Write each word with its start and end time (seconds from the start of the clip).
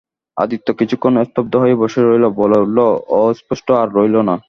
আদিত্য 0.37 0.67
কিছুক্ষণ 0.73 1.13
স্তব্ধ 1.23 1.53
হয়ে 1.55 1.75
বসে 1.75 1.99
রইল, 2.01 2.25
বলে 2.39 2.57
উঠল, 2.59 2.79
অস্পষ্ট 3.19 3.67
আর 3.81 3.87
রইল 3.95 4.15
না। 4.21 4.35